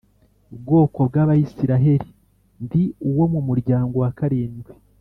bwoko 0.59 0.99
bw 1.09 1.15
Abisirayeli 1.23 2.09
ndi 2.63 2.83
uwo 3.09 3.25
mu 3.33 3.39
muryango 3.47 3.95
wa 4.03 4.11
karindwi 4.17 4.71